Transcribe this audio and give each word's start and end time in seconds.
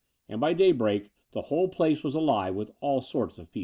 And 0.27 0.41
by 0.41 0.53
daybreak 0.53 1.11
the 1.29 1.43
whole 1.43 1.67
place 1.67 2.01
was 2.03 2.15
alive 2.15 2.55
with 2.55 2.71
all 2.81 3.01
sorts 3.01 3.37
of 3.37 3.51
people. 3.51 3.59